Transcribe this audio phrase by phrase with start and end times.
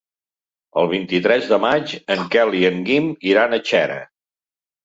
[0.81, 4.01] El vint-i-tres de maig en Quel i en Guim iran a Xera.